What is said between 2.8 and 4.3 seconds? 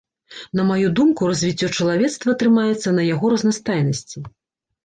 на яго разнастайнасці.